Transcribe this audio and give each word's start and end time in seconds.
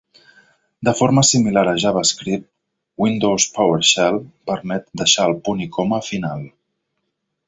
De 0.87 0.91
forma 0.99 1.23
similar 1.31 1.63
a 1.73 1.75
JavaScript, 1.83 2.47
Windows 3.05 3.45
PowerShell 3.57 4.17
permet 4.53 4.87
deixar 5.03 5.29
el 5.33 5.37
punt 5.49 5.63
i 5.67 5.69
coma 5.77 6.01
final. 6.13 6.43